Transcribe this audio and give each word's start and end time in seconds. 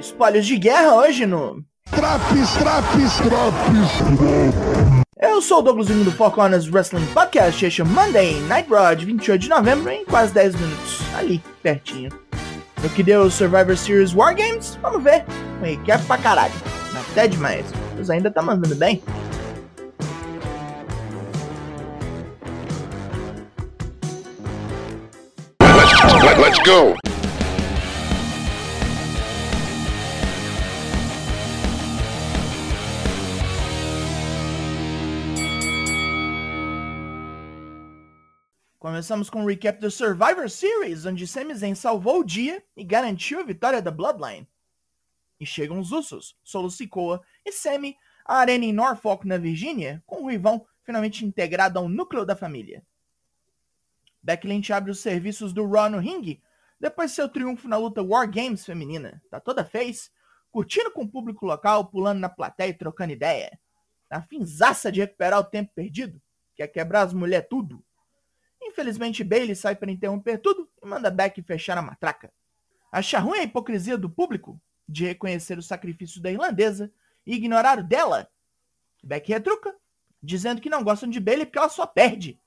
Espalhos 0.00 0.46
de 0.46 0.56
guerra 0.56 0.94
hoje 0.94 1.26
no. 1.26 1.62
Traps, 1.90 2.54
traps, 2.54 3.16
traps. 3.18 4.70
Eu 5.20 5.42
sou 5.42 5.58
o 5.58 5.62
Douglas 5.62 5.88
Jung 5.88 6.04
do 6.04 6.10
Four 6.10 6.30
Corners 6.30 6.66
Wrestling 6.70 7.04
Podcast, 7.12 7.66
este 7.66 7.82
é 7.82 7.84
Monday 7.84 8.40
Night 8.48 8.70
Raw 8.70 8.94
de 8.94 9.04
28 9.04 9.42
de 9.42 9.48
novembro 9.50 9.90
em 9.90 10.06
quase 10.06 10.32
10 10.32 10.54
minutos, 10.54 11.00
ali, 11.18 11.42
pertinho. 11.62 12.10
No 12.82 12.88
que 12.88 13.02
deu 13.02 13.24
o 13.24 13.30
Survivor 13.30 13.76
Series 13.76 14.14
War 14.14 14.34
Games, 14.34 14.78
vamos 14.80 15.02
ver. 15.04 15.22
Um 15.60 15.64
recap 15.66 16.02
pra 16.06 16.16
caralho. 16.16 16.54
Até 17.10 17.28
demais. 17.28 17.66
Mas 17.94 18.08
ainda 18.08 18.30
tá 18.30 18.40
mandando 18.40 18.74
bem. 18.76 19.02
Let, 26.22 26.38
let's 26.38 26.58
go. 26.60 27.09
Começamos 38.80 39.28
com 39.28 39.42
um 39.42 39.44
recap 39.44 39.78
do 39.78 39.90
Survivor 39.90 40.48
Series, 40.48 41.04
onde 41.04 41.26
Sami 41.26 41.54
Zayn 41.54 41.74
salvou 41.74 42.20
o 42.20 42.24
dia 42.24 42.64
e 42.74 42.82
garantiu 42.82 43.38
a 43.38 43.42
vitória 43.42 43.82
da 43.82 43.90
Bloodline. 43.90 44.48
E 45.38 45.44
chegam 45.44 45.78
os 45.78 45.92
Usos, 45.92 46.34
Solo 46.42 46.70
Sikoa 46.70 47.22
e 47.44 47.52
Sami 47.52 47.94
à 48.24 48.36
arena 48.38 48.64
em 48.64 48.72
Norfolk, 48.72 49.28
na 49.28 49.36
Virgínia, 49.36 50.02
com 50.06 50.24
o 50.24 50.30
Rivão 50.30 50.66
finalmente 50.82 51.26
integrado 51.26 51.78
ao 51.78 51.90
núcleo 51.90 52.24
da 52.24 52.34
família. 52.34 52.82
Becky 54.22 54.48
Lynch 54.48 54.72
abre 54.72 54.90
os 54.90 55.00
serviços 55.00 55.52
do 55.52 55.68
Raw 55.68 55.90
no 55.90 55.98
ringue, 55.98 56.42
depois 56.80 57.10
de 57.10 57.16
seu 57.16 57.28
triunfo 57.28 57.68
na 57.68 57.76
luta 57.76 58.02
War 58.02 58.30
Games 58.30 58.64
feminina. 58.64 59.22
Tá 59.30 59.38
toda 59.38 59.62
fez, 59.62 60.10
curtindo 60.50 60.90
com 60.90 61.02
o 61.02 61.08
público 61.08 61.44
local, 61.44 61.84
pulando 61.84 62.20
na 62.20 62.30
plateia 62.30 62.70
e 62.70 62.74
trocando 62.74 63.12
ideia. 63.12 63.60
Na 64.10 64.22
finzaça 64.22 64.90
de 64.90 65.00
recuperar 65.00 65.38
o 65.38 65.44
tempo 65.44 65.70
perdido, 65.74 66.18
quer 66.56 66.68
quebrar 66.68 67.02
as 67.02 67.12
mulheres 67.12 67.46
tudo. 67.46 67.84
Infelizmente, 68.62 69.24
Bailey 69.24 69.56
sai 69.56 69.74
para 69.74 69.90
interromper 69.90 70.38
tudo 70.38 70.68
e 70.82 70.86
manda 70.86 71.10
Beck 71.10 71.42
fechar 71.42 71.78
a 71.78 71.82
matraca. 71.82 72.32
Acha 72.92 73.18
ruim 73.18 73.38
a 73.38 73.42
hipocrisia 73.42 73.96
do 73.96 74.10
público 74.10 74.60
de 74.88 75.06
reconhecer 75.06 75.58
o 75.58 75.62
sacrifício 75.62 76.20
da 76.20 76.30
irlandesa 76.30 76.92
e 77.26 77.34
ignorar 77.34 77.78
o 77.78 77.84
dela. 77.84 78.28
Beck 79.02 79.28
retruca, 79.28 79.74
dizendo 80.22 80.60
que 80.60 80.68
não 80.68 80.84
gostam 80.84 81.08
de 81.08 81.20
Bailey 81.20 81.46
porque 81.46 81.58
ela 81.58 81.68
só 81.68 81.86
perde. 81.86 82.40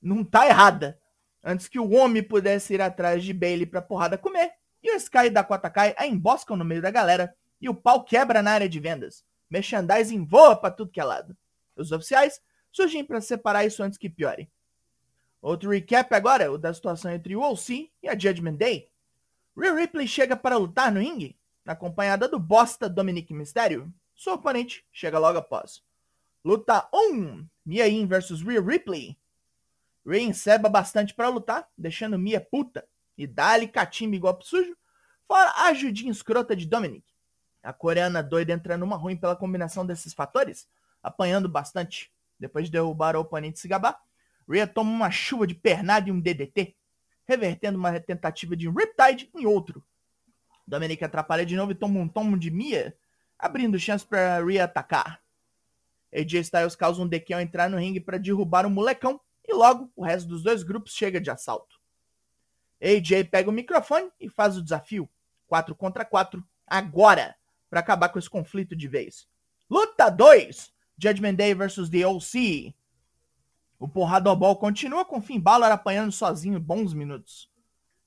Não 0.00 0.24
tá 0.24 0.46
errada. 0.46 0.98
Antes 1.42 1.68
que 1.68 1.78
o 1.78 1.90
homem 1.92 2.22
pudesse 2.22 2.74
ir 2.74 2.80
atrás 2.80 3.22
de 3.22 3.32
Bailey 3.32 3.66
pra 3.66 3.82
porrada 3.82 4.16
comer, 4.16 4.52
e 4.82 4.92
o 4.92 4.96
Sky 4.96 5.26
e 5.26 5.30
Dakota 5.30 5.68
Kai 5.68 5.94
a 5.98 6.06
emboscam 6.06 6.56
no 6.56 6.64
meio 6.64 6.80
da 6.80 6.90
galera 6.90 7.34
e 7.60 7.68
o 7.68 7.74
pau 7.74 8.04
quebra 8.04 8.42
na 8.42 8.52
área 8.52 8.68
de 8.68 8.78
vendas. 8.78 9.24
Merchandising 9.50 10.24
voa 10.24 10.56
pra 10.56 10.70
tudo 10.70 10.90
que 10.90 11.00
é 11.00 11.04
lado. 11.04 11.36
Os 11.74 11.92
oficiais 11.92 12.40
surgem 12.70 13.04
para 13.04 13.20
separar 13.20 13.64
isso 13.64 13.82
antes 13.82 13.98
que 13.98 14.08
piore. 14.08 14.50
Outro 15.46 15.70
recap 15.70 16.12
agora, 16.12 16.50
o 16.50 16.58
da 16.58 16.74
situação 16.74 17.12
entre 17.12 17.36
o 17.36 17.40
OC 17.40 17.88
e 18.02 18.08
a 18.08 18.18
Judgment 18.18 18.56
Day. 18.56 18.90
Rhea 19.56 19.72
Ripley 19.74 20.08
chega 20.08 20.36
para 20.36 20.56
lutar 20.56 20.90
no 20.90 20.98
ringue, 20.98 21.38
acompanhada 21.64 22.26
do 22.26 22.36
bosta 22.36 22.88
Dominic 22.88 23.32
Mysterio. 23.32 23.88
Sua 24.12 24.34
oponente 24.34 24.84
chega 24.90 25.20
logo 25.20 25.38
após. 25.38 25.84
Luta 26.44 26.88
1, 26.92 27.46
Mia 27.64 27.86
Yim 27.86 28.08
vs 28.08 28.42
Rhea 28.42 28.60
Ripley. 28.60 29.16
Rhea 30.04 30.22
enceba 30.22 30.68
bastante 30.68 31.14
para 31.14 31.28
lutar, 31.28 31.68
deixando 31.78 32.18
Mia 32.18 32.40
puta 32.40 32.84
e 33.16 33.24
dá-lhe 33.24 33.68
catimba 33.68 34.16
igual 34.16 34.36
sujo, 34.42 34.76
fora 35.28 35.48
a 35.50 35.68
ajudinha 35.68 36.10
escrota 36.10 36.56
de 36.56 36.66
Dominic. 36.66 37.04
A 37.62 37.72
coreana 37.72 38.20
doida 38.20 38.52
entra 38.52 38.76
numa 38.76 38.96
ruim 38.96 39.16
pela 39.16 39.36
combinação 39.36 39.86
desses 39.86 40.12
fatores, 40.12 40.68
apanhando 41.00 41.48
bastante. 41.48 42.10
Depois 42.36 42.64
de 42.64 42.72
derrubar 42.72 43.14
o 43.14 43.20
oponente 43.20 43.60
se 43.60 43.68
gabar, 43.68 44.04
Rhea 44.48 44.66
toma 44.66 44.90
uma 44.90 45.10
chuva 45.10 45.46
de 45.46 45.54
pernada 45.54 46.08
e 46.08 46.12
um 46.12 46.20
DDT, 46.20 46.74
revertendo 47.26 47.78
uma 47.78 47.98
tentativa 48.00 48.56
de 48.56 48.68
um 48.68 48.72
Riptide 48.72 49.30
em 49.34 49.46
outro. 49.46 49.84
Dominic 50.66 51.04
atrapalha 51.04 51.44
de 51.44 51.56
novo 51.56 51.72
e 51.72 51.74
toma 51.74 52.00
um 52.00 52.08
tomo 52.08 52.38
de 52.38 52.50
Mia, 52.50 52.96
abrindo 53.38 53.78
chance 53.78 54.04
para 54.04 54.44
Rhea 54.44 54.64
atacar. 54.64 55.20
AJ 56.12 56.34
Styles 56.40 56.76
causa 56.76 57.02
um 57.02 57.06
DQ 57.06 57.34
ao 57.34 57.40
entrar 57.40 57.68
no 57.68 57.78
ringue 57.78 58.00
para 58.00 58.18
derrubar 58.18 58.66
o 58.66 58.70
molecão 58.70 59.20
e 59.44 59.52
logo 59.52 59.90
o 59.94 60.04
resto 60.04 60.28
dos 60.28 60.42
dois 60.42 60.62
grupos 60.62 60.94
chega 60.94 61.20
de 61.20 61.30
assalto. 61.30 61.78
AJ 62.80 63.24
pega 63.30 63.50
o 63.50 63.52
microfone 63.52 64.10
e 64.20 64.28
faz 64.28 64.56
o 64.56 64.62
desafio 64.62 65.08
4 65.46 65.74
contra 65.74 66.04
4 66.04 66.44
agora 66.66 67.36
para 67.70 67.80
acabar 67.80 68.08
com 68.08 68.18
esse 68.18 68.28
conflito 68.28 68.74
de 68.74 68.88
vez. 68.88 69.28
Luta 69.68 70.08
2: 70.08 70.72
Judgment 70.98 71.34
Day 71.34 71.54
vs 71.54 71.88
The 71.88 72.06
OC. 72.06 72.74
O 73.78 73.86
porradobol 73.86 74.56
continua 74.56 75.04
com 75.04 75.20
Finn 75.20 75.40
Balor 75.40 75.70
apanhando 75.70 76.10
sozinho 76.10 76.58
bons 76.58 76.94
minutos. 76.94 77.50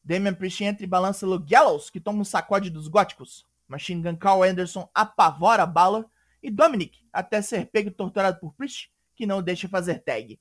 Damian 0.04 0.34
Priest 0.34 0.64
entra 0.64 0.84
e 0.84 0.88
balança 0.88 1.28
Luke 1.28 1.48
Gallows, 1.48 1.90
que 1.90 2.00
toma 2.00 2.22
um 2.22 2.26
sacode 2.26 2.70
dos 2.70 2.88
góticos. 2.88 3.46
Machine 3.68 4.02
Gun 4.02 4.16
Carl 4.16 4.42
Anderson 4.42 4.90
apavora 4.96 5.66
Balor 5.66 6.10
e 6.42 6.50
Dominic, 6.50 7.06
até 7.14 7.42
ser 7.42 7.68
pego 7.68 7.90
e 7.90 7.92
torturado 7.92 8.40
por 8.40 8.54
Priest, 8.54 8.92
que 9.16 9.28
não 9.28 9.44
deixa 9.44 9.70
fazer 9.70 10.00
tag. 10.00 10.40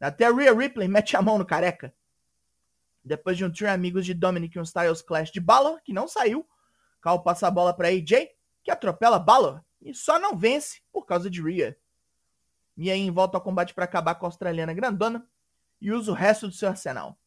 Até 0.00 0.28
Rhea 0.28 0.52
Ripley 0.52 0.88
mete 0.88 1.16
a 1.16 1.22
mão 1.22 1.38
no 1.38 1.46
careca. 1.46 1.94
Depois 3.04 3.36
de 3.36 3.44
um 3.44 3.52
trio 3.52 3.70
amigos 3.70 4.04
de 4.04 4.14
Dominic 4.14 4.56
e 4.56 4.60
um 4.60 4.64
Styles 4.64 5.02
Clash 5.02 5.30
de 5.30 5.38
Balor, 5.38 5.80
que 5.84 5.92
não 5.92 6.08
saiu, 6.08 6.44
Carl 7.00 7.22
passa 7.22 7.46
a 7.46 7.50
bola 7.50 7.72
para 7.72 7.88
AJ, 7.88 8.28
que 8.64 8.70
atropela 8.70 9.20
Balor 9.20 9.62
e 9.80 9.94
só 9.94 10.18
não 10.18 10.36
vence 10.36 10.80
por 10.92 11.04
causa 11.04 11.30
de 11.30 11.40
Rhea. 11.40 11.76
Mia 12.76 12.96
Yim 12.96 13.10
volta 13.10 13.36
ao 13.36 13.42
combate 13.42 13.74
para 13.74 13.84
acabar 13.84 14.14
com 14.14 14.26
a 14.26 14.28
australiana 14.28 14.72
grandona 14.72 15.26
e 15.80 15.90
usa 15.92 16.12
o 16.12 16.14
resto 16.14 16.48
do 16.48 16.54
seu 16.54 16.68
arsenal. 16.68 17.18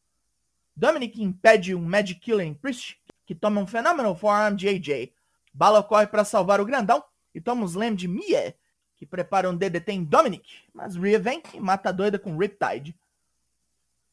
Dominic 0.74 1.22
impede 1.22 1.74
um 1.74 1.82
Magic 1.82 2.20
Killer 2.20 2.46
em 2.46 2.54
Priest, 2.54 2.98
que 3.24 3.34
toma 3.34 3.60
um 3.60 3.66
Phenomenal 3.66 4.14
Forearm 4.14 4.54
de 4.54 4.68
AJ. 4.68 5.12
Balor 5.52 5.84
corre 5.84 6.06
para 6.06 6.24
salvar 6.24 6.60
o 6.60 6.64
grandão 6.64 7.02
e 7.34 7.40
toma 7.40 7.62
um 7.62 7.66
Slam 7.66 7.94
de 7.94 8.06
Mia, 8.06 8.54
que 8.96 9.06
prepara 9.06 9.48
um 9.48 9.56
DDT 9.56 9.92
em 9.92 10.04
Dominic, 10.04 10.64
mas 10.72 10.96
Rhea 10.96 11.18
vem 11.18 11.42
e 11.54 11.60
mata 11.60 11.90
a 11.90 11.92
doida 11.92 12.18
com 12.18 12.36
Riptide. 12.36 12.96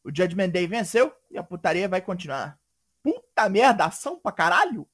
O 0.04 0.10
Judgment 0.10 0.50
Day 0.50 0.68
venceu 0.68 1.14
e 1.32 1.38
a 1.38 1.44
putaria 1.44 1.88
vai 1.88 2.02
continuar. 2.02 2.60
Puta 3.02 3.48
merda, 3.50 3.86
ação 3.86 4.20
pra 4.20 4.32
caralho! 4.32 4.88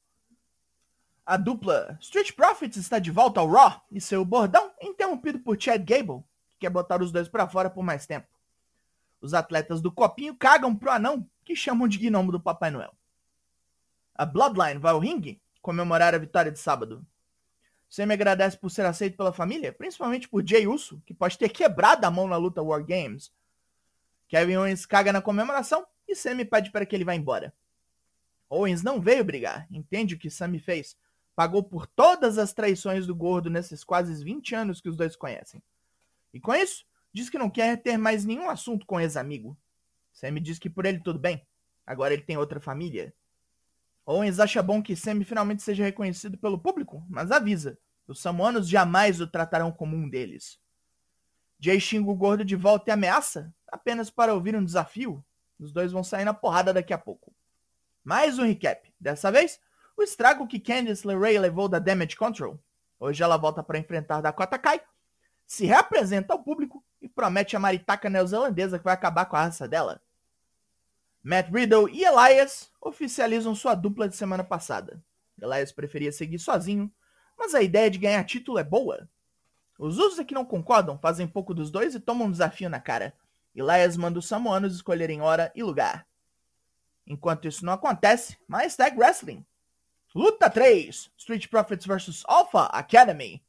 A 1.25 1.37
dupla 1.37 1.97
Street 2.01 2.31
Profits 2.31 2.77
está 2.77 2.97
de 2.97 3.11
volta 3.11 3.39
ao 3.39 3.49
Raw 3.49 3.85
e 3.91 4.01
seu 4.01 4.25
bordão 4.25 4.71
é 4.79 4.87
interrompido 4.87 5.39
por 5.39 5.61
Chad 5.61 5.83
Gable, 5.83 6.23
quer 6.59 6.69
botar 6.69 7.01
os 7.01 7.11
dois 7.11 7.27
para 7.27 7.47
fora 7.47 7.69
por 7.69 7.83
mais 7.83 8.05
tempo. 8.05 8.27
Os 9.21 9.33
atletas 9.33 9.81
do 9.81 9.91
copinho 9.91 10.35
cagam 10.35 10.75
pro 10.75 10.91
anão, 10.91 11.27
que 11.43 11.55
chamam 11.55 11.87
de 11.87 11.97
gnomo 11.97 12.31
do 12.31 12.39
Papai 12.39 12.69
Noel. 12.71 12.93
A 14.15 14.25
Bloodline 14.25 14.79
vai 14.79 14.91
ao 14.91 14.99
ringue 14.99 15.41
comemorar 15.61 16.13
a 16.13 16.17
vitória 16.17 16.51
de 16.51 16.59
sábado. 16.59 17.05
Sam 17.89 18.13
agradece 18.13 18.57
por 18.57 18.69
ser 18.69 18.85
aceito 18.85 19.17
pela 19.17 19.33
família, 19.33 19.73
principalmente 19.73 20.29
por 20.29 20.45
Jay 20.47 20.67
Uso, 20.67 21.01
que 21.05 21.13
pode 21.13 21.37
ter 21.37 21.49
quebrado 21.49 22.05
a 22.05 22.11
mão 22.11 22.27
na 22.27 22.37
luta 22.37 22.61
War 22.61 22.85
Games. 22.85 23.31
Kevin 24.27 24.57
Owens 24.57 24.85
caga 24.85 25.11
na 25.11 25.21
comemoração 25.21 25.85
e 26.07 26.15
Sammy 26.15 26.45
pede 26.45 26.71
para 26.71 26.85
que 26.85 26.95
ele 26.95 27.03
vá 27.03 27.15
embora. 27.15 27.53
Owens 28.49 28.83
não 28.83 29.01
veio 29.01 29.23
brigar, 29.23 29.67
entende 29.71 30.15
o 30.15 30.19
que 30.19 30.29
Sammy 30.29 30.59
fez, 30.59 30.95
pagou 31.35 31.63
por 31.63 31.87
todas 31.87 32.37
as 32.37 32.53
traições 32.53 33.07
do 33.07 33.15
gordo 33.15 33.49
nesses 33.49 33.83
quase 33.83 34.23
20 34.23 34.55
anos 34.55 34.81
que 34.81 34.89
os 34.89 34.95
dois 34.95 35.15
conhecem. 35.15 35.61
E 36.33 36.39
com 36.39 36.53
isso, 36.53 36.85
diz 37.13 37.29
que 37.29 37.37
não 37.37 37.49
quer 37.49 37.81
ter 37.81 37.97
mais 37.97 38.25
nenhum 38.25 38.49
assunto 38.49 38.85
com 38.85 38.99
ex-amigo. 38.99 39.57
Sammy 40.11 40.39
diz 40.39 40.59
que 40.59 40.69
por 40.69 40.85
ele 40.85 40.99
tudo 40.99 41.19
bem, 41.19 41.45
agora 41.85 42.13
ele 42.13 42.23
tem 42.23 42.37
outra 42.37 42.59
família. 42.59 43.13
Owens 44.05 44.39
acha 44.39 44.61
bom 44.63 44.81
que 44.81 44.95
Sammy 44.95 45.23
finalmente 45.23 45.61
seja 45.61 45.83
reconhecido 45.83 46.37
pelo 46.37 46.59
público, 46.59 47.05
mas 47.09 47.31
avisa, 47.31 47.77
os 48.07 48.19
samoanos 48.19 48.67
jamais 48.67 49.21
o 49.21 49.27
tratarão 49.27 49.71
como 49.71 49.95
um 49.95 50.09
deles. 50.09 50.59
Jay 51.59 51.79
xinga 51.79 52.09
o 52.09 52.15
gordo 52.15 52.43
de 52.43 52.55
volta 52.55 52.89
e 52.89 52.93
ameaça, 52.93 53.53
apenas 53.67 54.09
para 54.09 54.33
ouvir 54.33 54.55
um 54.55 54.63
desafio. 54.63 55.23
Os 55.59 55.71
dois 55.71 55.91
vão 55.91 56.03
sair 56.03 56.25
na 56.25 56.33
porrada 56.33 56.73
daqui 56.73 56.93
a 56.93 56.97
pouco. 56.97 57.33
Mais 58.03 58.39
um 58.39 58.43
recap. 58.43 58.91
Dessa 58.99 59.31
vez, 59.31 59.59
o 59.95 60.01
estrago 60.01 60.47
que 60.47 60.59
Candice 60.59 61.05
LeRae 61.05 61.37
levou 61.37 61.67
da 61.67 61.77
Damage 61.77 62.15
Control. 62.15 62.57
Hoje 62.99 63.21
ela 63.21 63.37
volta 63.37 63.61
para 63.61 63.77
enfrentar 63.77 64.21
Dakota 64.21 64.57
Kai, 64.57 64.81
se 65.49 65.65
reapresenta 65.65 66.31
ao 66.31 66.43
público 66.43 66.85
e 67.01 67.09
promete 67.09 67.55
a 67.55 67.59
maritaca 67.59 68.07
neozelandesa 68.07 68.77
que 68.77 68.85
vai 68.85 68.93
acabar 68.93 69.25
com 69.25 69.35
a 69.35 69.45
raça 69.45 69.67
dela. 69.67 69.99
Matt 71.23 71.49
Riddle 71.51 71.89
e 71.89 72.05
Elias 72.05 72.71
oficializam 72.79 73.55
sua 73.55 73.73
dupla 73.73 74.07
de 74.07 74.15
semana 74.15 74.43
passada. 74.43 75.03
Elias 75.41 75.71
preferia 75.71 76.11
seguir 76.11 76.37
sozinho, 76.37 76.89
mas 77.35 77.55
a 77.55 77.63
ideia 77.63 77.89
de 77.89 77.97
ganhar 77.97 78.23
título 78.25 78.59
é 78.59 78.63
boa. 78.63 79.09
Os 79.79 79.97
usos 79.97 80.23
que 80.23 80.35
não 80.35 80.45
concordam 80.45 80.99
fazem 80.99 81.27
pouco 81.27 81.51
dos 81.51 81.71
dois 81.71 81.95
e 81.95 81.99
tomam 81.99 82.27
um 82.27 82.31
desafio 82.31 82.69
na 82.69 82.79
cara. 82.79 83.15
Elias 83.55 83.97
manda 83.97 84.19
os 84.19 84.27
samoanos 84.27 84.75
escolherem 84.75 85.19
hora 85.19 85.51
e 85.55 85.63
lugar. 85.63 86.05
Enquanto 87.07 87.47
isso 87.47 87.65
não 87.65 87.73
acontece, 87.73 88.37
mais 88.47 88.75
Tag 88.75 88.95
Wrestling. 88.95 89.43
Luta 90.13 90.47
3: 90.47 91.11
Street 91.17 91.47
Profits 91.47 91.87
vs 91.87 92.23
Alpha 92.27 92.65
Academy. 92.65 93.43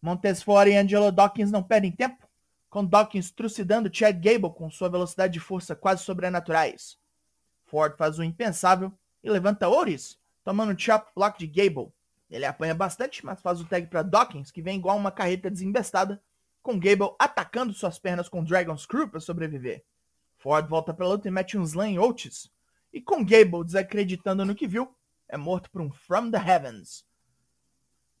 Montesfort 0.00 0.68
e 0.68 0.76
Angelo 0.76 1.10
Dawkins 1.10 1.50
não 1.50 1.62
perdem 1.62 1.90
tempo, 1.90 2.26
com 2.68 2.84
Dawkins 2.84 3.30
trucidando 3.30 3.90
Chad 3.92 4.16
Gable 4.22 4.54
com 4.54 4.70
sua 4.70 4.88
velocidade 4.88 5.38
e 5.38 5.40
força 5.40 5.74
quase 5.74 6.04
sobrenaturais. 6.04 6.98
Ford 7.64 7.96
faz 7.96 8.18
o 8.18 8.22
impensável 8.22 8.92
e 9.22 9.30
levanta 9.30 9.68
Oris, 9.68 10.18
tomando 10.44 10.72
o 10.72 10.78
chop 10.78 11.10
block 11.14 11.38
de 11.38 11.46
Gable. 11.46 11.92
Ele 12.30 12.44
apanha 12.44 12.74
bastante, 12.74 13.24
mas 13.24 13.40
faz 13.40 13.60
o 13.60 13.64
tag 13.64 13.86
para 13.86 14.02
Dawkins, 14.02 14.50
que 14.50 14.62
vem 14.62 14.78
igual 14.78 14.96
uma 14.96 15.10
carreta 15.10 15.50
desembestada, 15.50 16.20
com 16.62 16.78
Gable 16.78 17.14
atacando 17.18 17.72
suas 17.72 17.98
pernas 17.98 18.28
com 18.28 18.42
Dragon 18.42 18.76
Screw 18.76 19.08
para 19.08 19.20
sobreviver. 19.20 19.84
Ford 20.36 20.68
volta 20.68 20.92
para 20.92 21.06
luta 21.06 21.28
e 21.28 21.30
mete 21.30 21.56
um 21.56 21.62
slam 21.62 21.86
em 21.86 21.98
Otis, 21.98 22.50
e 22.92 23.00
com 23.00 23.24
Gable 23.24 23.64
desacreditando 23.64 24.44
no 24.44 24.54
que 24.54 24.66
viu, 24.66 24.94
é 25.28 25.36
morto 25.36 25.70
por 25.70 25.80
um 25.80 25.90
From 25.90 26.30
the 26.30 26.38
Heavens. 26.38 27.05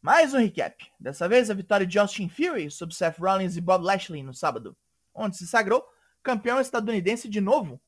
Mais 0.06 0.32
um 0.32 0.38
recap. 0.38 0.88
Dessa 1.00 1.28
vez 1.28 1.50
a 1.50 1.54
vitória 1.54 1.84
de 1.84 1.98
Austin 1.98 2.28
Fury 2.28 2.70
sobre 2.70 2.94
Seth 2.94 3.18
Rollins 3.18 3.56
e 3.56 3.60
Bob 3.60 3.84
Lashley 3.84 4.22
no 4.22 4.32
sábado, 4.32 4.76
onde 5.12 5.36
se 5.36 5.48
sagrou 5.48 5.84
campeão 6.22 6.60
estadunidense 6.60 7.28
de 7.28 7.40
novo. 7.40 7.80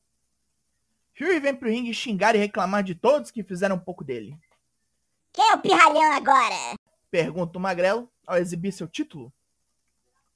Fury 1.17 1.39
vem 1.39 1.55
pro 1.55 1.69
ringue 1.69 1.93
xingar 1.93 2.35
e 2.35 2.37
reclamar 2.37 2.83
de 2.83 2.93
todos 2.93 3.31
que 3.31 3.41
fizeram 3.41 3.77
um 3.77 3.79
pouco 3.79 4.03
dele. 4.03 4.37
Quem 5.31 5.49
é 5.49 5.55
o 5.55 5.61
pirralhão 5.61 6.11
agora? 6.11 6.75
Pergunta 7.09 7.57
o 7.57 7.61
Magrelo 7.61 8.11
ao 8.27 8.35
exibir 8.35 8.73
seu 8.73 8.89
título. 8.89 9.31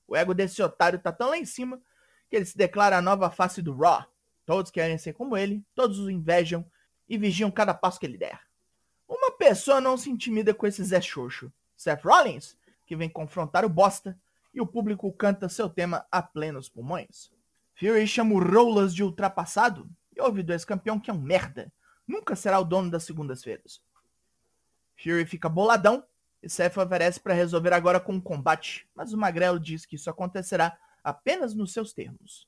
O 0.07 0.15
ego 0.15 0.33
desse 0.33 0.63
otário 0.63 0.99
tá 0.99 1.11
tão 1.11 1.31
lá 1.31 1.37
em 1.37 1.43
cima 1.43 1.81
que 2.29 2.37
ele 2.37 2.45
se 2.45 2.57
declara 2.57 2.97
a 2.97 3.01
nova 3.01 3.29
face 3.29 3.61
do 3.61 3.75
Raw. 3.75 4.05
Todos 4.45 4.71
querem 4.71 4.97
ser 4.97 5.11
como 5.11 5.35
ele, 5.35 5.61
todos 5.75 5.99
o 5.99 6.09
invejam 6.09 6.65
e 7.09 7.17
vigiam 7.17 7.51
cada 7.51 7.73
passo 7.73 7.99
que 7.99 8.05
ele 8.05 8.17
der. 8.17 8.39
Uma 9.05 9.31
pessoa 9.31 9.81
não 9.81 9.97
se 9.97 10.09
intimida 10.09 10.53
com 10.53 10.65
esse 10.65 10.81
Zé 10.81 11.01
Xoxo. 11.01 11.51
Seth 11.83 12.03
Rollins, 12.03 12.57
que 12.85 12.95
vem 12.95 13.09
confrontar 13.09 13.65
o 13.65 13.69
bosta, 13.69 14.17
e 14.53 14.61
o 14.61 14.67
público 14.67 15.11
canta 15.11 15.49
seu 15.49 15.69
tema 15.69 16.05
a 16.11 16.21
plenos 16.21 16.69
pulmões. 16.69 17.31
Fury 17.75 18.07
chama 18.07 18.35
o 18.35 18.39
Rolas 18.39 18.93
de 18.93 19.03
ultrapassado 19.03 19.89
e 20.15 20.21
ouve 20.21 20.43
do 20.43 20.53
ex-campeão 20.53 20.99
que 20.99 21.09
é 21.09 21.13
um 21.13 21.19
merda. 21.19 21.73
Nunca 22.07 22.35
será 22.35 22.59
o 22.59 22.63
dono 22.63 22.91
das 22.91 23.03
segundas-feiras. 23.03 23.81
Fury 24.95 25.25
fica 25.25 25.49
boladão 25.49 26.05
e 26.41 26.49
Seth 26.49 26.77
oferece 26.77 27.19
para 27.19 27.33
resolver 27.33 27.73
agora 27.73 27.99
com 27.99 28.13
um 28.13 28.21
combate, 28.21 28.87
mas 28.93 29.11
o 29.11 29.17
Magrelo 29.17 29.59
diz 29.59 29.85
que 29.85 29.95
isso 29.95 30.09
acontecerá 30.09 30.77
apenas 31.03 31.55
nos 31.55 31.73
seus 31.73 31.93
termos. 31.93 32.47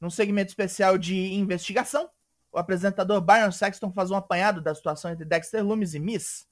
Num 0.00 0.10
segmento 0.10 0.50
especial 0.50 0.98
de 0.98 1.32
investigação, 1.32 2.10
o 2.52 2.58
apresentador 2.58 3.20
Byron 3.20 3.52
Saxton 3.52 3.92
faz 3.92 4.10
um 4.10 4.16
apanhado 4.16 4.60
da 4.60 4.74
situação 4.74 5.10
entre 5.10 5.24
Dexter 5.24 5.64
Loomis 5.64 5.94
e 5.94 5.98
Miss. 5.98 6.46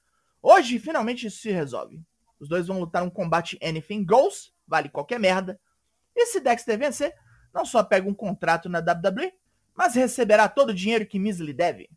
Hoje, 0.46 0.78
finalmente, 0.78 1.26
isso 1.26 1.38
se 1.38 1.50
resolve. 1.50 2.02
Os 2.38 2.50
dois 2.50 2.66
vão 2.66 2.78
lutar 2.78 3.02
um 3.02 3.08
combate 3.08 3.58
Anything 3.62 4.04
Goes, 4.04 4.52
vale 4.68 4.90
qualquer 4.90 5.18
merda. 5.18 5.58
E 6.14 6.26
se 6.26 6.38
Dexter 6.38 6.78
vencer, 6.78 7.14
não 7.50 7.64
só 7.64 7.82
pega 7.82 8.06
um 8.06 8.12
contrato 8.12 8.68
na 8.68 8.80
WWE, 8.80 9.32
mas 9.74 9.94
receberá 9.94 10.46
todo 10.46 10.68
o 10.68 10.74
dinheiro 10.74 11.06
que 11.06 11.18
Miz 11.18 11.38
lhe 11.38 11.54
deve. 11.54 11.88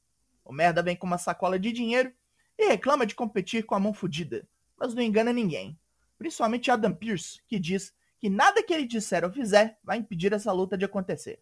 O 0.46 0.54
merda 0.54 0.82
vem 0.82 0.96
com 0.96 1.06
uma 1.06 1.18
sacola 1.18 1.60
de 1.60 1.74
dinheiro 1.74 2.10
e 2.58 2.70
reclama 2.70 3.06
de 3.06 3.16
competir 3.16 3.66
com 3.66 3.76
a 3.76 3.82
mão 3.82 3.94
fodida, 3.94 4.48
mas 4.78 4.94
não 4.94 5.02
engana 5.04 5.34
ninguém. 5.34 5.78
Principalmente 6.18 6.72
Adam 6.72 6.94
Pearce, 6.94 7.42
que 7.50 7.60
diz 7.60 7.94
que 8.18 8.30
nada 8.30 8.64
que 8.64 8.74
ele 8.74 8.88
disser 8.88 9.26
ou 9.26 9.30
fizer 9.30 9.78
vai 9.84 9.98
impedir 9.98 10.32
essa 10.32 10.54
luta 10.54 10.78
de 10.78 10.86
acontecer. 10.86 11.42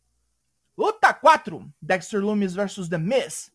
Luta 0.75 1.13
4: 1.13 1.71
Dexter 1.79 2.19
Loomis 2.19 2.55
vs 2.55 2.89
The 2.89 2.97
Miz. 2.97 3.53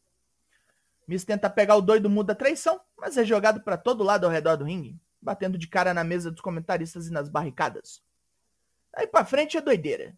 Miz 1.07 1.25
tenta 1.25 1.51
pegar 1.51 1.77
o 1.77 1.83
doido 1.83 2.09
muda 2.09 2.35
traição, 2.35 2.81
mas 2.97 3.17
é 3.17 3.25
jogado 3.25 3.61
para 3.61 3.77
todo 3.77 4.05
lado 4.05 4.25
ao 4.25 4.31
redor 4.31 4.57
do 4.57 4.65
ringue, 4.65 4.99
batendo 5.21 5.59
de 5.59 5.67
cara 5.67 5.93
na 5.93 6.05
mesa 6.05 6.31
dos 6.31 6.41
comentaristas 6.41 7.09
e 7.09 7.13
nas 7.13 7.29
barricadas. 7.29 8.03
Daí 8.93 9.07
pra 9.07 9.25
frente 9.25 9.57
é 9.57 9.61
doideira. 9.61 10.17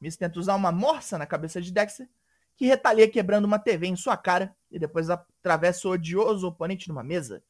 Miz 0.00 0.16
tenta 0.16 0.38
usar 0.38 0.54
uma 0.54 0.72
morsa 0.72 1.16
na 1.18 1.26
cabeça 1.26 1.60
de 1.60 1.72
Dexter, 1.72 2.08
que 2.56 2.66
retalia 2.66 3.08
quebrando 3.08 3.44
uma 3.44 3.58
TV 3.58 3.86
em 3.86 3.96
sua 3.96 4.16
cara 4.16 4.54
e 4.70 4.78
depois 4.78 5.10
atravessa 5.10 5.88
o 5.88 5.92
odioso 5.92 6.48
oponente 6.48 6.88
numa 6.88 7.02
mesa. 7.02 7.42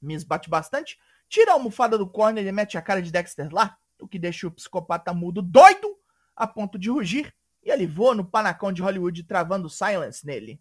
Miz 0.00 0.24
bate 0.24 0.48
bastante, 0.48 0.98
tira 1.28 1.52
a 1.52 1.54
almofada 1.54 1.98
do 1.98 2.08
corner 2.08 2.46
e 2.46 2.52
mete 2.52 2.78
a 2.78 2.82
cara 2.82 3.02
de 3.02 3.10
Dexter 3.10 3.52
lá, 3.52 3.76
o 4.00 4.08
que 4.08 4.18
deixa 4.18 4.46
o 4.46 4.50
psicopata 4.50 5.12
mudo 5.12 5.42
doido 5.42 5.96
a 6.34 6.46
ponto 6.46 6.78
de 6.78 6.90
rugir 6.90 7.34
e 7.62 7.70
ele 7.70 7.86
voa 7.86 8.14
no 8.14 8.24
panacão 8.24 8.72
de 8.72 8.82
Hollywood 8.82 9.22
travando 9.24 9.68
silence 9.68 10.26
nele. 10.26 10.60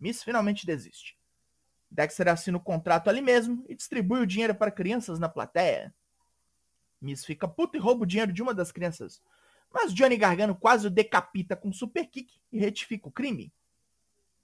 Miss 0.00 0.22
finalmente 0.22 0.66
desiste. 0.66 1.16
Dexter 1.90 2.28
assina 2.28 2.56
o 2.56 2.60
contrato 2.60 3.10
ali 3.10 3.20
mesmo 3.20 3.64
e 3.68 3.74
distribui 3.74 4.20
o 4.20 4.26
dinheiro 4.26 4.54
para 4.54 4.70
crianças 4.70 5.18
na 5.18 5.28
plateia. 5.28 5.94
Miss 7.00 7.24
fica 7.24 7.46
puto 7.46 7.76
e 7.76 7.80
rouba 7.80 8.04
o 8.04 8.06
dinheiro 8.06 8.32
de 8.32 8.42
uma 8.42 8.54
das 8.54 8.72
crianças, 8.72 9.22
mas 9.72 9.92
Johnny 9.92 10.16
Gargano 10.16 10.54
quase 10.54 10.86
o 10.86 10.90
decapita 10.90 11.54
com 11.56 11.68
um 11.68 11.72
super 11.72 12.06
kick 12.06 12.32
e 12.52 12.58
retifica 12.58 13.08
o 13.08 13.12
crime. 13.12 13.52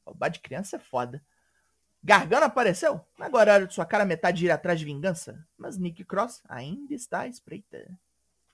Roubar 0.05 0.29
de 0.29 0.41
criança 0.41 0.76
é 0.76 0.79
foda. 0.79 1.23
Gargano 2.03 2.47
apareceu? 2.47 3.05
Agora 3.19 3.50
é 3.50 3.55
hora 3.55 3.67
de 3.67 3.75
sua 3.75 3.85
cara 3.85 4.05
metade 4.05 4.44
ir 4.44 4.50
atrás 4.50 4.79
de 4.79 4.85
vingança. 4.85 5.44
Mas 5.58 5.76
Nick 5.76 6.05
Cross 6.05 6.41
ainda 6.49 6.94
está 6.94 7.23
à 7.23 7.29
espreita. 7.29 7.88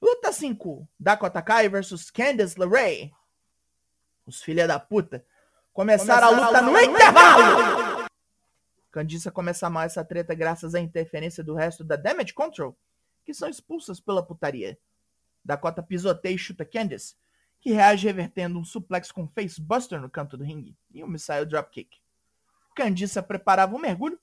Luta 0.00 0.32
5. 0.32 0.88
Dakota 0.98 1.42
Kai 1.42 1.68
versus 1.68 2.10
Candice 2.10 2.58
LeRae. 2.58 3.12
Os 4.24 4.40
filha 4.40 4.66
da 4.66 4.80
puta 4.80 5.22
começaram, 5.72 6.28
começaram 6.28 6.28
a 6.28 6.30
luta, 6.30 6.58
a 6.58 6.60
luta 6.60 6.62
no, 6.62 6.72
no 6.72 6.80
intervalo. 6.80 8.08
Candice 8.90 9.30
começa 9.30 9.70
mal 9.70 9.84
essa 9.84 10.04
treta 10.04 10.34
graças 10.34 10.74
à 10.74 10.80
interferência 10.80 11.42
do 11.42 11.54
resto 11.54 11.82
da 11.82 11.96
Damage 11.96 12.34
Control, 12.34 12.76
que 13.24 13.32
são 13.32 13.48
expulsas 13.48 13.98
pela 13.98 14.22
putaria. 14.22 14.78
Dakota 15.44 15.82
pisoteia 15.82 16.34
e 16.34 16.38
chuta 16.38 16.64
Candice, 16.64 17.16
que 17.58 17.72
reage 17.72 18.06
revertendo 18.06 18.58
um 18.58 18.64
suplex 18.64 19.10
com 19.10 19.26
facebuster 19.26 20.00
no 20.00 20.10
canto 20.10 20.36
do 20.36 20.44
ringue 20.44 20.76
e 20.92 21.02
um 21.02 21.08
missile 21.08 21.46
dropkick. 21.46 21.98
Candice 22.74 23.20
preparava 23.22 23.74
um 23.74 23.78
mergulho, 23.78 24.18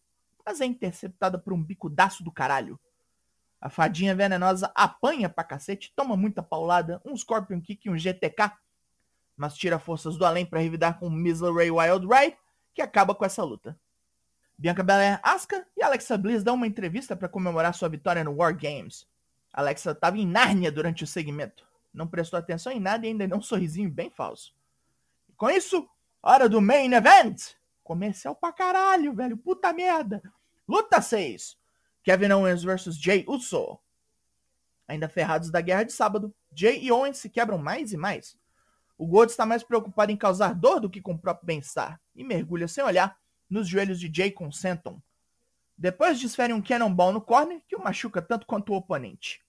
mas 0.46 0.62
é 0.62 0.66
interceptada 0.66 1.38
por 1.40 1.52
um 1.52 1.62
bicudaço 1.62 2.24
do 2.24 2.32
caralho. 2.32 2.80
A 3.60 3.70
fadinha 3.70 4.16
venenosa 4.16 4.72
apanha 4.74 5.30
pra 5.30 5.44
cacete, 5.44 5.92
toma 5.96 6.16
muita 6.16 6.42
paulada, 6.42 7.02
um 7.04 7.16
Scorpion 7.18 7.60
Kick 7.60 7.88
e 7.88 7.92
um 7.92 7.98
GTK, 7.98 8.52
mas 9.40 9.56
tira 9.56 9.80
forças 9.80 10.18
do 10.18 10.26
além 10.26 10.46
para 10.46 10.60
revidar 10.60 11.00
com 11.00 11.10
Miss 11.10 11.40
Ray 11.40 11.72
Wild 11.72 12.06
Ride, 12.06 12.38
que 12.74 12.82
acaba 12.82 13.16
com 13.16 13.24
essa 13.24 13.42
luta. 13.42 13.80
Bianca 14.58 14.84
Belair, 14.84 15.18
Asuka 15.24 15.66
e 15.78 15.82
Alexa 15.82 16.18
Bliss 16.18 16.44
dão 16.44 16.56
uma 16.56 16.68
entrevista 16.68 17.16
para 17.16 17.30
comemorar 17.30 17.74
sua 17.74 17.88
vitória 17.88 18.22
no 18.22 18.36
War 18.36 18.54
Games. 18.54 19.08
Alexa 19.54 19.92
estava 19.92 20.18
em 20.18 20.28
Nárnia 20.28 20.70
durante 20.70 21.06
o 21.06 21.08
segmento. 21.08 21.66
Não 21.94 22.06
prestou 22.06 22.38
atenção 22.38 22.74
em 22.74 22.82
nada 22.82 23.06
e 23.06 23.10
ainda 23.10 23.26
deu 23.26 23.38
um 23.38 23.42
sorrisinho 23.42 23.90
bem 23.90 24.10
falso. 24.10 24.54
E 25.30 25.34
com 25.34 25.50
isso, 25.50 25.90
hora 26.22 26.50
do 26.50 26.60
Main 26.60 26.92
Event! 26.92 27.54
Comercial 27.82 28.36
pra 28.36 28.52
caralho, 28.52 29.14
velho. 29.14 29.38
Puta 29.38 29.72
merda. 29.72 30.22
Luta 30.68 31.02
6. 31.02 31.58
Kevin 32.04 32.34
Owens 32.34 32.62
vs 32.62 32.98
Jay 32.98 33.24
Uso. 33.26 33.80
Ainda 34.86 35.08
ferrados 35.08 35.50
da 35.50 35.62
guerra 35.62 35.84
de 35.84 35.94
sábado, 35.94 36.36
Jay 36.54 36.84
e 36.84 36.92
Owens 36.92 37.18
se 37.18 37.30
quebram 37.30 37.58
mais 37.58 37.94
e 37.94 37.98
mais. 37.98 38.38
O 39.00 39.08
Gold 39.08 39.32
está 39.32 39.46
mais 39.46 39.64
preocupado 39.64 40.12
em 40.12 40.18
causar 40.18 40.54
dor 40.54 40.82
do 40.82 40.90
que 40.90 41.02
com 41.02 41.14
o 41.14 41.18
próprio 41.18 41.46
bem-estar, 41.46 42.02
e 42.14 42.22
mergulha 42.22 42.68
sem 42.68 42.84
olhar 42.84 43.18
nos 43.50 43.66
joelhos 43.66 43.98
de 43.98 44.12
Jay 44.14 44.30
com 44.30 44.52
Senton. 44.52 45.02
Depois 45.78 46.20
desfere 46.20 46.52
um 46.52 46.62
Cannonball 46.62 47.14
no 47.14 47.22
corner, 47.22 47.62
que 47.66 47.78
o 47.78 47.82
machuca 47.82 48.22
tanto 48.22 48.46
quanto 48.46 48.74
o 48.74 48.76
oponente. 48.76 49.42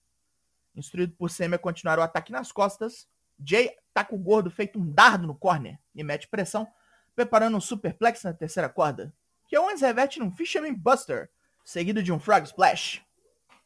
Instruído 0.73 1.13
por 1.17 1.29
Semi 1.29 1.55
a 1.55 1.59
continuar 1.59 1.99
o 1.99 2.01
ataque 2.01 2.31
nas 2.31 2.49
costas, 2.49 3.09
Jay 3.45 3.75
taca 3.93 4.15
o 4.15 4.17
gordo 4.17 4.49
feito 4.49 4.79
um 4.79 4.89
dardo 4.89 5.27
no 5.27 5.35
corner 5.35 5.77
e 5.93 6.01
mete 6.01 6.29
pressão, 6.29 6.65
preparando 7.13 7.57
um 7.57 7.61
superplex 7.61 8.23
na 8.23 8.33
terceira 8.33 8.69
corda, 8.69 9.13
que 9.49 9.57
Owens 9.57 9.81
reverte 9.81 10.17
num 10.17 10.31
Fisherman 10.31 10.73
Buster, 10.73 11.29
seguido 11.65 12.01
de 12.01 12.13
um 12.13 12.19
Frog 12.21 12.45
Splash. 12.45 13.03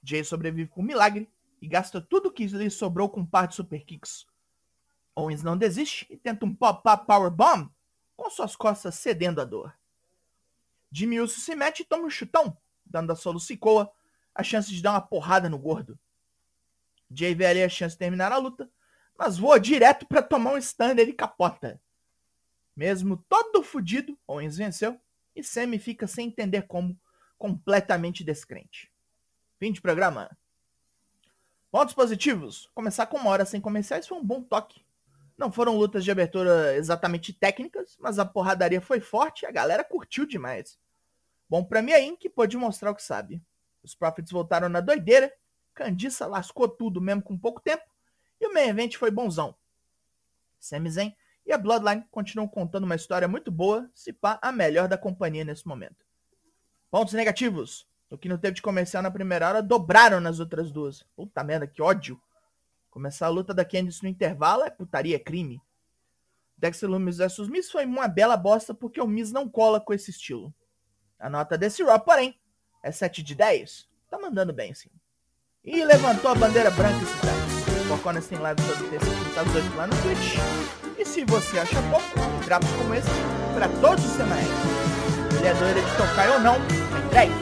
Jay 0.03 0.23
sobrevive 0.23 0.71
por 0.71 0.83
milagre 0.83 1.29
e 1.61 1.67
gasta 1.67 2.01
tudo 2.01 2.31
que 2.31 2.47
lhe 2.47 2.71
sobrou 2.71 3.07
com 3.07 3.19
um 3.19 3.25
par 3.25 3.47
de 3.47 3.53
super 3.53 3.85
kicks. 3.85 4.25
Owens 5.15 5.41
não 5.41 5.57
desiste 5.57 6.05
e 6.09 6.17
tenta 6.17 6.45
um 6.45 6.53
pop-up 6.53 7.05
powerbomb 7.05 7.69
com 8.15 8.29
suas 8.29 8.55
costas 8.55 8.95
cedendo 8.95 9.39
à 9.39 9.45
dor. 9.45 9.73
Jimmy 10.91 11.19
Uso 11.19 11.39
se 11.39 11.55
mete 11.55 11.81
e 11.81 11.85
toma 11.85 12.05
um 12.05 12.09
chutão, 12.09 12.57
dando 12.85 13.11
a 13.11 13.15
Solo 13.15 13.39
Sikoa 13.39 13.91
a 14.33 14.43
chance 14.43 14.69
de 14.71 14.81
dar 14.81 14.91
uma 14.91 15.01
porrada 15.01 15.49
no 15.49 15.57
gordo. 15.57 15.97
Jay 17.09 17.33
vê 17.33 17.45
ali 17.45 17.63
a 17.63 17.69
chance 17.69 17.95
de 17.95 17.99
terminar 17.99 18.31
a 18.31 18.37
luta, 18.37 18.69
mas 19.17 19.37
voa 19.37 19.59
direto 19.59 20.05
para 20.05 20.21
tomar 20.21 20.53
um 20.53 20.61
stun 20.61 20.95
e 20.97 21.13
capota. 21.13 21.81
Mesmo 22.75 23.17
todo 23.29 23.63
fudido, 23.63 24.17
Owens 24.27 24.57
venceu 24.57 24.99
e 25.35 25.43
Sammy 25.43 25.79
fica 25.79 26.07
sem 26.07 26.27
entender 26.27 26.63
como, 26.63 26.99
completamente 27.37 28.23
descrente. 28.23 28.91
Fim 29.57 29.71
de 29.71 29.81
programa. 29.81 30.37
Pontos 31.71 31.93
positivos. 31.93 32.69
Começar 32.73 33.05
com 33.07 33.17
uma 33.17 33.29
hora 33.29 33.45
sem 33.45 33.61
comerciais 33.61 34.07
foi 34.07 34.17
um 34.17 34.23
bom 34.23 34.41
toque. 34.41 34.84
Não 35.37 35.51
foram 35.51 35.77
lutas 35.77 36.03
de 36.03 36.11
abertura 36.11 36.75
exatamente 36.75 37.33
técnicas, 37.33 37.97
mas 37.99 38.17
a 38.19 38.25
porradaria 38.25 38.79
foi 38.79 38.99
forte 38.99 39.43
e 39.43 39.45
a 39.45 39.51
galera 39.51 39.83
curtiu 39.83 40.25
demais. 40.25 40.79
Bom 41.49 41.63
pra 41.63 41.81
mim 41.81 41.91
aí 41.91 42.15
que 42.17 42.29
pôde 42.29 42.57
mostrar 42.57 42.91
o 42.91 42.95
que 42.95 43.03
sabe. 43.03 43.41
Os 43.83 43.93
Profits 43.93 44.31
voltaram 44.31 44.69
na 44.69 44.79
doideira, 44.79 45.31
Candiça 45.73 46.25
lascou 46.25 46.69
tudo 46.69 47.01
mesmo 47.01 47.21
com 47.21 47.37
pouco 47.37 47.59
tempo, 47.59 47.83
e 48.39 48.47
o 48.47 48.53
main 48.53 48.69
event 48.69 48.95
foi 48.95 49.11
bonzão. 49.11 49.53
Sami 50.59 50.89
Zayn 50.89 51.13
e 51.45 51.51
a 51.51 51.57
Bloodline 51.57 52.05
continuam 52.09 52.47
contando 52.47 52.85
uma 52.85 52.95
história 52.95 53.27
muito 53.27 53.51
boa, 53.51 53.89
se 53.93 54.11
pá 54.11 54.39
a 54.41 54.51
melhor 54.51 54.87
da 54.87 54.97
companhia 54.97 55.43
nesse 55.43 55.67
momento. 55.67 56.05
Pontos 56.89 57.13
negativos. 57.13 57.85
O 58.09 58.17
que 58.17 58.29
não 58.29 58.37
teve 58.37 58.55
de 58.55 58.61
comercial 58.61 59.03
na 59.03 59.11
primeira 59.11 59.49
hora, 59.49 59.61
dobraram 59.61 60.21
nas 60.21 60.39
outras 60.39 60.71
duas. 60.71 61.03
Puta 61.15 61.43
merda, 61.43 61.67
que 61.67 61.81
ódio. 61.81 62.19
Começar 62.95 63.25
a 63.25 63.29
luta 63.29 63.53
da 63.53 63.65
Candice 63.65 64.01
no 64.01 64.07
intervalo 64.07 64.63
é 64.63 64.69
putaria, 64.69 65.17
é 65.17 65.19
crime. 65.19 65.61
Dexter 66.57 66.89
Lumis 66.89 67.17
vs 67.17 67.49
Miz 67.49 67.69
foi 67.69 67.83
uma 67.85 68.07
bela 68.07 68.37
bosta 68.37 68.73
porque 68.73 69.01
o 69.01 69.05
Miz 69.05 69.33
não 69.33 69.49
cola 69.49 69.81
com 69.81 69.93
esse 69.93 70.11
estilo. 70.11 70.55
A 71.19 71.29
nota 71.29 71.57
desse 71.57 71.83
Raw, 71.83 71.99
porém, 71.99 72.39
é 72.81 72.93
7 72.93 73.21
de 73.21 73.35
10. 73.35 73.89
Tá 74.09 74.17
mandando 74.17 74.53
bem, 74.53 74.73
sim. 74.73 74.89
E 75.61 75.83
levantou 75.83 76.31
a 76.31 76.35
bandeira 76.35 76.71
branca 76.71 76.95
esse 77.03 77.13
cidade. 77.17 77.89
Foconas 77.89 78.27
tem 78.27 78.37
live 78.37 78.61
todo 78.65 78.89
terça 78.89 79.05
e 79.07 79.39
às 79.39 79.55
8 79.55 79.75
lá 79.75 79.87
no 79.87 80.01
Twitch. 80.01 80.97
E 80.97 81.03
se 81.03 81.25
você 81.25 81.59
acha 81.59 81.81
pouco, 81.89 82.45
drops 82.45 82.71
como 82.77 82.93
esse 82.93 83.09
para 83.53 83.67
todos 83.81 84.05
os 84.05 84.11
semanas. 84.11 84.47
Ele 85.37 85.47
é 85.47 85.53
doido 85.53 85.85
de 85.85 85.97
tocar 85.97 86.29
ou 86.31 86.39
não, 86.39 86.55
entregue. 87.05 87.33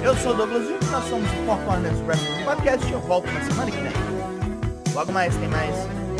Eu 0.00 0.16
sou 0.18 0.32
o 0.32 0.36
Douglas 0.36 0.68
Vinho, 0.68 0.92
nós 0.92 1.04
somos 1.08 1.28
o 1.28 1.44
Four 1.44 1.58
Corners 1.64 1.98
Wrestling 2.02 2.44
Podcast 2.44 2.86
e 2.86 2.92
eu 2.92 3.00
volto 3.00 3.26
na 3.32 3.44
semana 3.44 3.68
que 3.68 3.78
vem. 3.78 4.07
Logo 4.98 5.12
mais 5.12 5.36
tem 5.36 5.46
mais. 5.46 5.76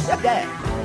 E 0.07 0.13
até! 0.13 0.78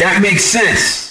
That 0.00 0.20
makes 0.22 0.44
sense. 0.44 1.07